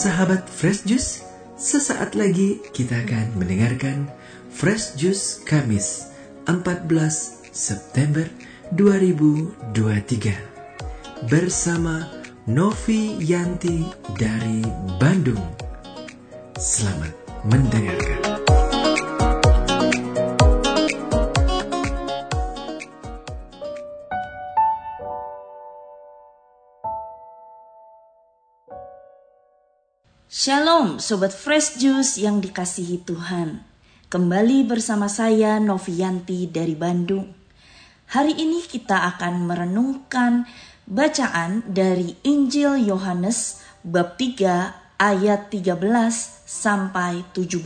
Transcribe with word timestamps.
Sahabat 0.00 0.48
Fresh 0.48 0.88
Juice, 0.88 1.20
sesaat 1.60 2.16
lagi 2.16 2.56
kita 2.72 3.04
akan 3.04 3.36
mendengarkan 3.36 4.08
Fresh 4.48 4.96
Juice 4.96 5.44
Kamis 5.44 6.08
14 6.48 6.88
September 7.52 8.24
2023 8.72 11.28
bersama 11.28 12.08
Novi 12.48 13.20
Yanti 13.20 13.84
dari 14.16 14.64
Bandung. 14.96 15.44
Selamat 16.56 17.12
mendengarkan. 17.44 18.19
Shalom 30.40 30.96
Sobat 30.96 31.36
Fresh 31.36 31.76
Juice 31.76 32.16
yang 32.16 32.40
dikasihi 32.40 33.04
Tuhan. 33.04 33.60
Kembali 34.08 34.64
bersama 34.64 35.04
saya 35.04 35.60
Novianti 35.60 36.48
dari 36.48 36.72
Bandung. 36.72 37.28
Hari 38.08 38.40
ini 38.40 38.64
kita 38.64 39.04
akan 39.04 39.44
merenungkan 39.44 40.48
bacaan 40.88 41.60
dari 41.68 42.16
Injil 42.24 42.80
Yohanes 42.88 43.60
bab 43.84 44.16
3 44.16 44.96
ayat 44.96 45.52
13 45.52 45.76
sampai 46.48 47.20
17 47.36 47.60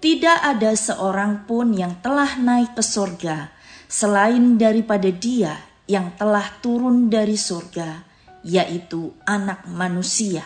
Tidak 0.00 0.38
ada 0.48 0.72
seorang 0.72 1.44
pun 1.44 1.76
yang 1.76 2.00
telah 2.00 2.40
naik 2.40 2.72
ke 2.72 2.80
surga 2.80 3.52
selain 3.84 4.56
daripada 4.56 5.12
dia 5.12 5.60
yang 5.84 6.16
telah 6.16 6.48
turun 6.64 7.12
dari 7.12 7.36
surga 7.36 8.11
yaitu 8.42 9.14
Anak 9.26 9.66
Manusia. 9.70 10.42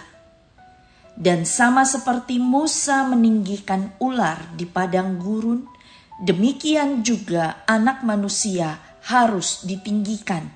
Dan 1.17 1.49
sama 1.49 1.89
seperti 1.89 2.37
Musa 2.37 3.09
meninggikan 3.09 3.97
ular 3.97 4.53
di 4.53 4.69
padang 4.69 5.17
gurun, 5.17 5.65
demikian 6.21 7.01
juga 7.01 7.65
Anak 7.65 8.05
Manusia 8.05 8.77
harus 9.09 9.65
ditinggikan, 9.65 10.53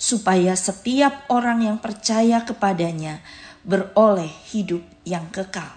supaya 0.00 0.56
setiap 0.56 1.28
orang 1.28 1.68
yang 1.68 1.76
percaya 1.76 2.40
kepadanya 2.48 3.20
beroleh 3.60 4.32
hidup 4.48 4.80
yang 5.04 5.28
kekal. 5.28 5.68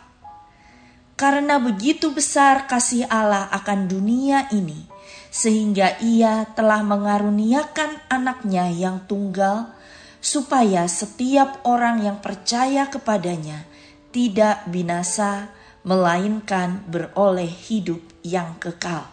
Karena 1.19 1.59
begitu 1.59 2.15
besar 2.15 2.63
kasih 2.65 3.03
Allah 3.11 3.51
akan 3.51 3.91
dunia 3.91 4.47
ini, 4.55 4.87
sehingga 5.27 5.99
Ia 5.99 6.47
telah 6.55 6.79
mengaruniakan 6.79 8.07
anaknya 8.07 8.71
yang 8.71 9.03
tunggal 9.03 9.82
supaya 10.23 10.87
setiap 10.87 11.59
orang 11.67 11.99
yang 11.99 12.23
percaya 12.23 12.87
kepadanya 12.87 13.67
tidak 14.15 14.63
binasa, 14.71 15.51
melainkan 15.83 16.79
beroleh 16.87 17.51
hidup 17.51 17.99
yang 18.23 18.55
kekal. 18.55 19.03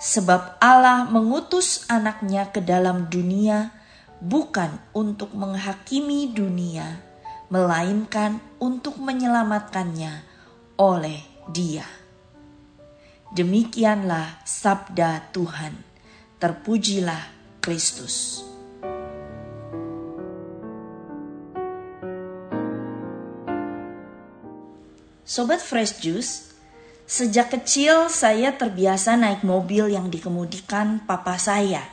Sebab 0.00 0.56
Allah 0.56 1.04
mengutus 1.04 1.84
anaknya 1.92 2.48
ke 2.48 2.64
dalam 2.64 3.12
dunia 3.12 3.76
bukan 4.24 4.72
untuk 4.96 5.36
menghakimi 5.36 6.32
dunia, 6.32 7.04
melainkan 7.52 8.40
untuk 8.56 8.96
menyelamatkannya 8.96 10.24
oleh 10.80 11.20
dia. 11.52 11.84
Demikianlah 13.36 14.40
sabda 14.48 15.28
Tuhan. 15.36 15.76
Terpujilah 16.40 17.20
Kristus. 17.60 18.49
Sobat 25.30 25.62
Fresh 25.62 26.02
Juice, 26.02 26.50
sejak 27.06 27.54
kecil 27.54 28.10
saya 28.10 28.50
terbiasa 28.50 29.14
naik 29.14 29.46
mobil 29.46 29.86
yang 29.86 30.10
dikemudikan 30.10 31.06
papa 31.06 31.38
saya. 31.38 31.86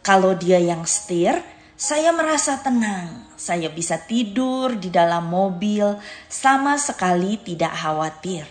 Kalau 0.00 0.32
dia 0.32 0.56
yang 0.56 0.88
setir, 0.88 1.44
saya 1.76 2.08
merasa 2.16 2.56
tenang. 2.64 3.28
Saya 3.36 3.68
bisa 3.68 4.00
tidur 4.00 4.80
di 4.80 4.88
dalam 4.88 5.28
mobil 5.28 6.00
sama 6.32 6.80
sekali 6.80 7.36
tidak 7.36 7.76
khawatir. 7.76 8.48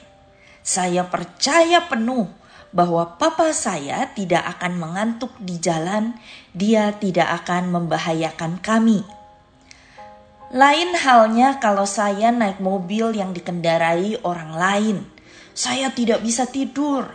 Saya 0.61 1.09
percaya 1.09 1.81
penuh 1.89 2.29
bahwa 2.69 3.17
papa 3.17 3.49
saya 3.49 4.13
tidak 4.13 4.45
akan 4.45 4.77
mengantuk 4.77 5.33
di 5.41 5.57
jalan, 5.57 6.13
dia 6.53 6.93
tidak 7.01 7.49
akan 7.49 7.73
membahayakan 7.81 8.61
kami. 8.61 9.22
Lain 10.53 10.93
halnya 10.93 11.57
kalau 11.57 11.81
saya 11.81 12.29
naik 12.29 12.61
mobil 12.61 13.09
yang 13.17 13.33
dikendarai 13.33 14.21
orang 14.21 14.53
lain. 14.53 14.97
Saya 15.57 15.89
tidak 15.89 16.21
bisa 16.21 16.45
tidur. 16.45 17.09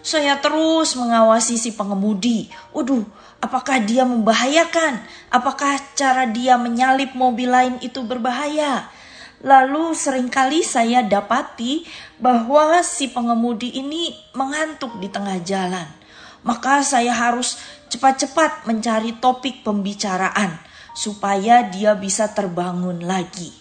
Saya 0.00 0.40
terus 0.40 0.96
mengawasi 0.96 1.60
si 1.60 1.76
pengemudi. 1.76 2.48
Waduh, 2.72 3.04
apakah 3.44 3.84
dia 3.84 4.08
membahayakan? 4.08 5.04
Apakah 5.28 5.76
cara 5.92 6.32
dia 6.32 6.56
menyalip 6.56 7.12
mobil 7.12 7.52
lain 7.52 7.76
itu 7.84 8.00
berbahaya? 8.08 8.88
Lalu 9.44 9.92
sering 9.92 10.32
kali 10.32 10.64
saya 10.64 11.04
dapati 11.04 11.84
bahwa 12.16 12.80
si 12.80 13.12
pengemudi 13.12 13.68
ini 13.68 14.16
mengantuk 14.32 14.96
di 14.96 15.12
tengah 15.12 15.36
jalan. 15.44 15.92
Maka 16.40 16.80
saya 16.80 17.12
harus 17.12 17.60
cepat-cepat 17.92 18.64
mencari 18.64 19.12
topik 19.20 19.60
pembicaraan 19.60 20.67
supaya 20.98 21.62
dia 21.70 21.94
bisa 21.94 22.26
terbangun 22.34 23.06
lagi. 23.06 23.54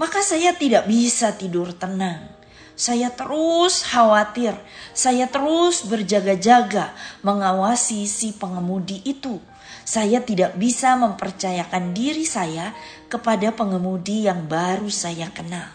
Maka 0.00 0.24
saya 0.24 0.56
tidak 0.56 0.88
bisa 0.88 1.36
tidur 1.36 1.76
tenang. 1.76 2.32
Saya 2.72 3.12
terus 3.12 3.84
khawatir, 3.84 4.56
saya 4.96 5.28
terus 5.28 5.84
berjaga-jaga 5.84 6.96
mengawasi 7.20 8.08
si 8.08 8.32
pengemudi 8.32 9.04
itu. 9.04 9.38
Saya 9.84 10.24
tidak 10.24 10.56
bisa 10.56 10.96
mempercayakan 10.96 11.92
diri 11.92 12.24
saya 12.24 12.72
kepada 13.12 13.52
pengemudi 13.52 14.24
yang 14.24 14.48
baru 14.48 14.88
saya 14.88 15.28
kenal. 15.30 15.68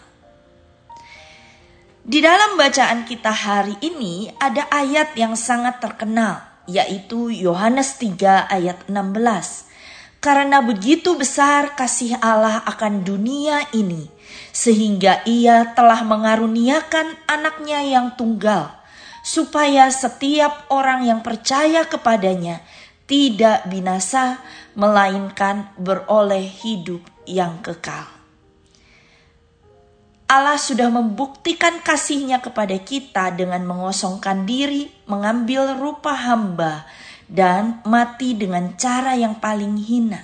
Di 2.02 2.18
dalam 2.18 2.58
bacaan 2.58 3.06
kita 3.06 3.30
hari 3.30 3.78
ini 3.80 4.28
ada 4.42 4.66
ayat 4.68 5.14
yang 5.14 5.38
sangat 5.38 5.78
terkenal, 5.78 6.42
yaitu 6.66 7.30
Yohanes 7.30 7.96
3 7.96 8.50
ayat 8.50 8.90
16 8.90 9.69
karena 10.20 10.60
begitu 10.60 11.16
besar 11.16 11.72
kasih 11.72 12.20
Allah 12.20 12.60
akan 12.68 13.02
dunia 13.02 13.64
ini, 13.72 14.12
sehingga 14.52 15.24
Ia 15.24 15.72
telah 15.72 16.04
mengaruniakan 16.04 17.24
anaknya 17.24 17.80
yang 17.80 18.12
tunggal, 18.20 18.68
supaya 19.24 19.88
setiap 19.88 20.68
orang 20.68 21.08
yang 21.08 21.20
percaya 21.24 21.88
kepadanya 21.88 22.60
tidak 23.08 23.66
binasa, 23.66 24.38
melainkan 24.78 25.72
beroleh 25.80 26.46
hidup 26.46 27.02
yang 27.26 27.58
kekal. 27.64 28.06
Allah 30.30 30.54
sudah 30.54 30.86
membuktikan 30.94 31.82
kasihnya 31.82 32.38
kepada 32.38 32.78
kita 32.78 33.34
dengan 33.34 33.66
mengosongkan 33.66 34.46
diri, 34.46 34.86
mengambil 35.10 35.74
rupa 35.74 36.14
hamba, 36.14 36.86
dan 37.30 37.78
mati 37.86 38.34
dengan 38.34 38.74
cara 38.74 39.14
yang 39.14 39.38
paling 39.38 39.78
hina. 39.78 40.18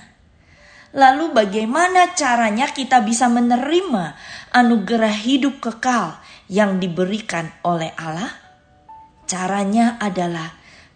Lalu, 0.91 1.31
bagaimana 1.31 2.11
caranya 2.11 2.67
kita 2.75 2.99
bisa 2.99 3.31
menerima 3.31 4.19
anugerah 4.51 5.15
hidup 5.15 5.63
kekal 5.63 6.19
yang 6.51 6.83
diberikan 6.83 7.47
oleh 7.63 7.95
Allah? 7.95 8.31
Caranya 9.23 9.95
adalah 10.03 10.51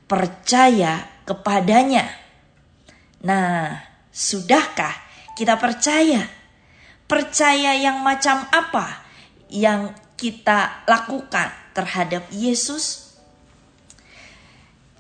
percaya 0.08 1.24
kepadanya. 1.24 2.08
Nah, 3.24 3.80
sudahkah 4.12 4.96
kita 5.36 5.56
percaya? 5.56 6.28
Percaya 7.08 7.76
yang 7.76 8.04
macam 8.04 8.48
apa 8.52 9.04
yang 9.52 9.92
kita 10.16 10.88
lakukan 10.88 11.52
terhadap 11.76 12.28
Yesus? 12.32 13.11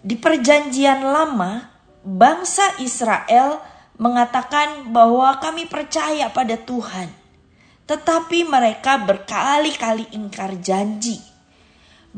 Di 0.01 0.17
Perjanjian 0.17 1.05
Lama, 1.05 1.61
bangsa 2.01 2.73
Israel 2.81 3.61
mengatakan 4.01 4.89
bahwa 4.89 5.37
kami 5.37 5.69
percaya 5.69 6.25
pada 6.33 6.57
Tuhan, 6.57 7.05
tetapi 7.85 8.49
mereka 8.49 8.97
berkali-kali 8.97 10.09
ingkar 10.17 10.57
janji. 10.57 11.21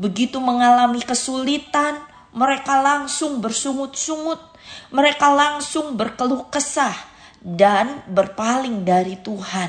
Begitu 0.00 0.40
mengalami 0.40 1.04
kesulitan, 1.04 2.00
mereka 2.32 2.80
langsung 2.80 3.44
bersungut-sungut, 3.44 4.40
mereka 4.88 5.28
langsung 5.28 5.92
berkeluh 5.92 6.48
kesah 6.48 6.96
dan 7.44 8.00
berpaling 8.08 8.88
dari 8.88 9.20
Tuhan. 9.20 9.68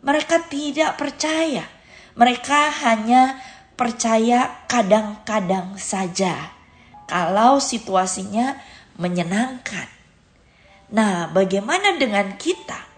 Mereka 0.00 0.48
tidak 0.48 0.96
percaya, 0.96 1.68
mereka 2.16 2.72
hanya 2.88 3.36
percaya 3.76 4.64
kadang-kadang 4.64 5.76
saja 5.76 6.63
kalau 7.04 7.60
situasinya 7.60 8.58
menyenangkan. 8.96 9.88
Nah, 10.94 11.26
bagaimana 11.32 11.96
dengan 11.98 12.36
kita? 12.38 12.94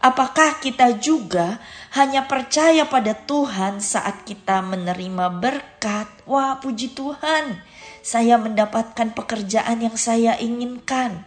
Apakah 0.00 0.64
kita 0.64 0.96
juga 0.96 1.60
hanya 1.92 2.24
percaya 2.24 2.88
pada 2.88 3.12
Tuhan 3.12 3.84
saat 3.84 4.24
kita 4.24 4.64
menerima 4.64 5.28
berkat? 5.28 6.08
Wah, 6.24 6.56
puji 6.56 6.96
Tuhan, 6.96 7.60
saya 8.00 8.40
mendapatkan 8.40 9.12
pekerjaan 9.12 9.84
yang 9.84 10.00
saya 10.00 10.40
inginkan. 10.40 11.20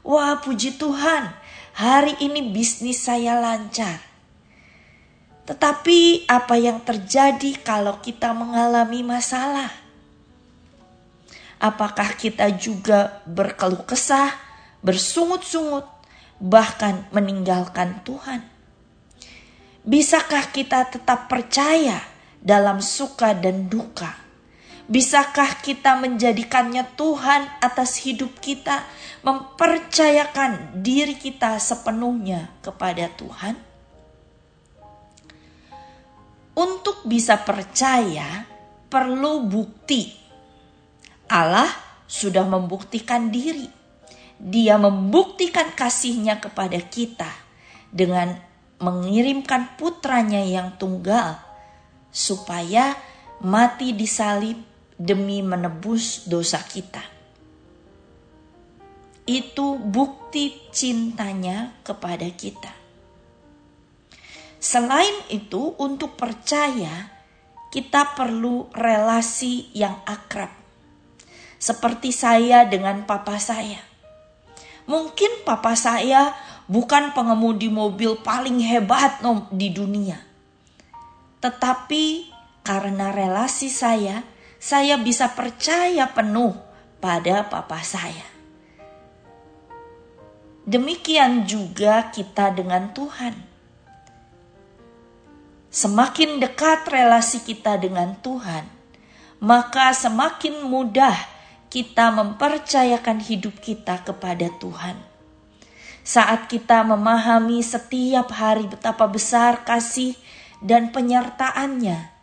Wah, 0.00 0.40
puji 0.40 0.80
Tuhan, 0.80 1.36
hari 1.76 2.16
ini 2.24 2.48
bisnis 2.48 3.04
saya 3.04 3.36
lancar. 3.36 4.00
Tetapi, 5.44 6.24
apa 6.24 6.56
yang 6.56 6.80
terjadi 6.80 7.60
kalau 7.60 8.00
kita 8.00 8.32
mengalami 8.32 9.04
masalah? 9.04 9.83
Apakah 11.62 12.18
kita 12.18 12.50
juga 12.54 13.22
berkeluh 13.28 13.86
kesah, 13.86 14.34
bersungut-sungut, 14.82 15.86
bahkan 16.42 17.06
meninggalkan 17.14 18.02
Tuhan? 18.02 18.42
Bisakah 19.84 20.48
kita 20.48 20.88
tetap 20.88 21.28
percaya 21.28 22.00
dalam 22.40 22.80
suka 22.80 23.36
dan 23.36 23.68
duka? 23.68 24.24
Bisakah 24.84 25.64
kita 25.64 25.96
menjadikannya 25.96 26.84
Tuhan 26.96 27.48
atas 27.60 28.00
hidup 28.04 28.36
kita, 28.40 28.84
mempercayakan 29.24 30.84
diri 30.84 31.16
kita 31.16 31.56
sepenuhnya 31.56 32.52
kepada 32.60 33.08
Tuhan? 33.16 33.56
Untuk 36.54 37.04
bisa 37.08 37.40
percaya, 37.40 38.44
perlu 38.92 39.44
bukti. 39.48 40.23
Allah 41.28 41.68
sudah 42.06 42.44
membuktikan 42.44 43.32
diri 43.32 43.84
dia 44.38 44.76
membuktikan 44.76 45.72
kasihnya 45.72 46.42
kepada 46.42 46.78
kita 46.82 47.30
dengan 47.94 48.34
mengirimkan 48.82 49.78
putranya 49.78 50.42
yang 50.42 50.74
tunggal 50.74 51.38
supaya 52.10 52.98
mati 53.40 53.94
di 53.94 54.04
salib 54.04 54.58
demi 54.98 55.40
menebus 55.40 56.26
dosa 56.26 56.60
kita. 56.60 57.02
Itu 59.24 59.80
bukti 59.80 60.68
cintanya 60.68 61.80
kepada 61.80 62.28
kita. 62.28 62.72
Selain 64.60 65.16
itu, 65.32 65.76
untuk 65.80 66.16
percaya, 66.16 67.08
kita 67.72 68.16
perlu 68.16 68.68
relasi 68.72 69.72
yang 69.72 70.04
akrab, 70.04 70.52
seperti 71.58 72.12
saya 72.12 72.68
dengan 72.68 73.06
papa 73.08 73.36
saya 73.40 73.94
Mungkin 74.84 75.48
papa 75.48 75.72
saya 75.72 76.36
bukan 76.68 77.16
pengemudi 77.16 77.72
mobil 77.72 78.20
paling 78.20 78.60
hebat 78.60 79.24
di 79.48 79.72
dunia. 79.72 80.20
Tetapi 81.40 82.04
karena 82.60 83.08
relasi 83.12 83.72
saya, 83.72 84.20
saya 84.60 85.00
bisa 85.00 85.32
percaya 85.32 86.08
penuh 86.12 86.52
pada 87.00 87.48
papa 87.48 87.80
saya. 87.80 88.28
Demikian 90.64 91.44
juga 91.44 92.08
kita 92.08 92.52
dengan 92.52 92.92
Tuhan. 92.92 93.36
Semakin 95.68 96.40
dekat 96.40 96.88
relasi 96.88 97.44
kita 97.44 97.76
dengan 97.76 98.16
Tuhan, 98.20 98.64
maka 99.42 99.92
semakin 99.92 100.64
mudah 100.64 101.33
kita 101.74 102.14
mempercayakan 102.14 103.18
hidup 103.18 103.58
kita 103.58 104.06
kepada 104.06 104.46
Tuhan. 104.62 104.94
Saat 106.06 106.46
kita 106.46 106.86
memahami 106.86 107.58
setiap 107.66 108.30
hari 108.30 108.70
betapa 108.70 109.10
besar 109.10 109.66
kasih 109.66 110.14
dan 110.62 110.94
penyertaannya, 110.94 112.14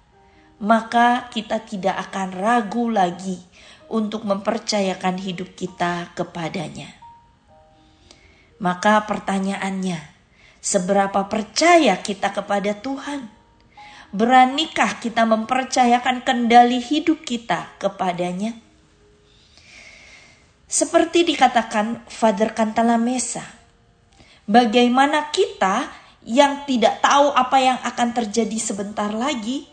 maka 0.63 1.27
kita 1.35 1.59
tidak 1.67 1.99
akan 2.07 2.31
ragu 2.31 2.87
lagi 2.87 3.43
untuk 3.91 4.23
mempercayakan 4.23 5.19
hidup 5.19 5.51
kita 5.59 6.15
kepadanya. 6.15 6.87
Maka 8.63 9.03
pertanyaannya, 9.03 9.99
seberapa 10.63 11.27
percaya 11.27 11.99
kita 11.99 12.31
kepada 12.31 12.71
Tuhan? 12.79 13.27
Beranikah 14.15 15.03
kita 15.03 15.27
mempercayakan 15.27 16.23
kendali 16.23 16.79
hidup 16.79 17.27
kita 17.27 17.67
kepadanya? 17.83 18.70
Seperti 20.71 21.27
dikatakan 21.27 22.07
Father 22.07 22.55
Cantalamessa, 22.55 23.43
bagaimana 24.47 25.27
kita 25.27 25.91
yang 26.23 26.63
tidak 26.63 27.03
tahu 27.03 27.27
apa 27.35 27.59
yang 27.59 27.75
akan 27.83 28.15
terjadi 28.15 28.55
sebentar 28.55 29.11
lagi, 29.11 29.67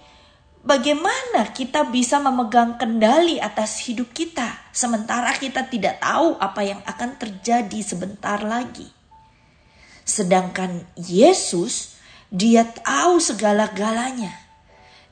bagaimana 0.67 1.55
kita 1.55 1.87
bisa 1.87 2.19
memegang 2.19 2.83
kendali 2.83 3.39
atas 3.39 3.79
hidup 3.87 4.11
kita 4.11 4.75
sementara 4.75 5.31
kita 5.39 5.71
tidak 5.71 6.03
tahu 6.03 6.35
apa 6.35 6.67
yang 6.67 6.83
akan 6.83 7.15
terjadi 7.15 7.79
sebentar 7.79 8.43
lagi. 8.43 8.91
Sedangkan 10.03 10.83
Yesus, 10.99 11.94
dia 12.27 12.67
tahu 12.67 13.23
segala-galanya. 13.23 14.35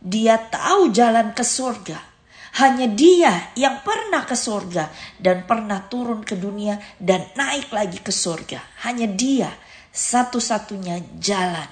Dia 0.02 0.50
tahu 0.50 0.90
jalan 0.90 1.30
ke 1.30 1.46
surga 1.46 2.15
hanya 2.62 2.86
dia 2.86 3.50
yang 3.58 3.82
pernah 3.82 4.22
ke 4.22 4.38
surga 4.38 4.88
dan 5.18 5.44
pernah 5.44 5.84
turun 5.90 6.22
ke 6.22 6.38
dunia 6.38 6.78
dan 6.96 7.26
naik 7.34 7.74
lagi 7.74 7.98
ke 8.00 8.14
surga. 8.14 8.86
Hanya 8.86 9.10
dia 9.10 9.50
satu-satunya 9.90 11.18
jalan 11.18 11.68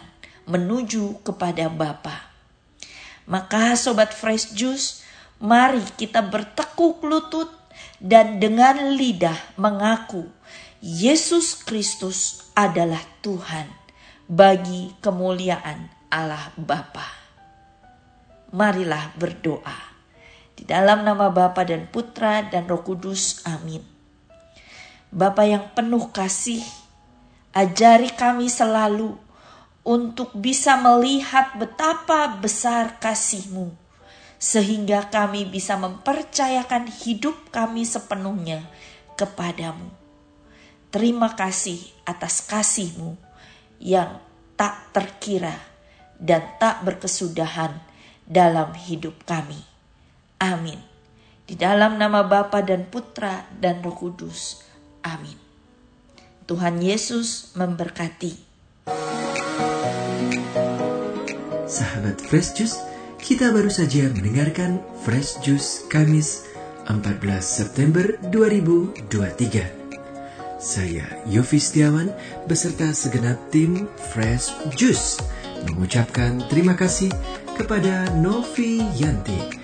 menuju 0.48 1.24
kepada 1.24 1.70
Bapa. 1.72 2.32
Maka 3.24 3.72
sobat 3.78 4.12
fresh 4.12 4.52
juice, 4.52 5.00
mari 5.40 5.80
kita 5.96 6.20
bertekuk 6.20 7.00
lutut 7.04 7.48
dan 7.96 8.36
dengan 8.36 8.92
lidah 8.92 9.56
mengaku 9.56 10.28
Yesus 10.84 11.64
Kristus 11.64 12.52
adalah 12.52 13.00
Tuhan 13.24 13.64
bagi 14.28 14.92
kemuliaan 15.00 15.88
Allah 16.12 16.52
Bapa. 16.60 17.08
Marilah 18.52 19.16
berdoa. 19.16 19.93
Di 20.54 20.62
dalam 20.66 21.02
nama 21.02 21.30
Bapa 21.30 21.66
dan 21.66 21.90
Putra 21.90 22.46
dan 22.46 22.70
Roh 22.70 22.82
Kudus. 22.86 23.42
Amin. 23.46 23.82
Bapa 25.14 25.46
yang 25.46 25.70
penuh 25.74 26.10
kasih, 26.10 26.62
ajari 27.54 28.10
kami 28.14 28.50
selalu 28.50 29.14
untuk 29.84 30.32
bisa 30.34 30.74
melihat 30.80 31.54
betapa 31.60 32.26
besar 32.40 32.98
kasih-Mu 32.98 33.84
sehingga 34.40 35.08
kami 35.08 35.46
bisa 35.48 35.78
mempercayakan 35.78 36.90
hidup 36.90 37.48
kami 37.48 37.86
sepenuhnya 37.86 38.64
kepadamu. 39.14 39.88
Terima 40.90 41.32
kasih 41.32 41.80
atas 42.04 42.44
kasih-Mu 42.44 43.16
yang 43.80 44.18
tak 44.54 44.94
terkira 44.94 45.54
dan 46.18 46.44
tak 46.58 46.82
berkesudahan 46.86 47.78
dalam 48.24 48.72
hidup 48.74 49.14
kami. 49.26 49.73
Amin. 50.44 50.76
Di 51.48 51.56
dalam 51.56 51.96
nama 51.96 52.20
Bapa 52.20 52.60
dan 52.60 52.84
Putra 52.92 53.48
dan 53.56 53.80
Roh 53.80 53.96
Kudus. 53.96 54.60
Amin. 55.00 55.40
Tuhan 56.44 56.84
Yesus 56.84 57.56
memberkati. 57.56 58.52
Sahabat 61.64 62.20
Fresh 62.28 62.60
Juice, 62.60 62.76
kita 63.16 63.56
baru 63.56 63.72
saja 63.72 64.12
mendengarkan 64.12 64.84
Fresh 65.00 65.40
Juice 65.40 65.88
Kamis 65.88 66.44
14 66.92 67.24
September 67.40 68.04
2023. 68.28 70.60
Saya 70.60 71.08
Yofi 71.24 71.56
Setiawan 71.56 72.12
beserta 72.44 72.92
segenap 72.92 73.40
tim 73.48 73.88
Fresh 74.12 74.52
Juice 74.76 75.24
mengucapkan 75.72 76.44
terima 76.52 76.76
kasih 76.76 77.08
kepada 77.56 78.12
Novi 78.20 78.84
Yanti 79.00 79.63